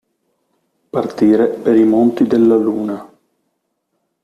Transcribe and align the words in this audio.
Partire 0.89 1.47
per 1.47 1.75
i 1.75 1.83
monti 1.83 2.25
della 2.25 2.55
luna. 2.55 3.07